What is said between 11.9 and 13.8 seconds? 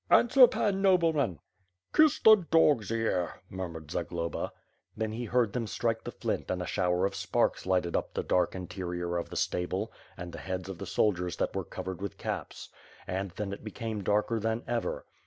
with caps. And, then it be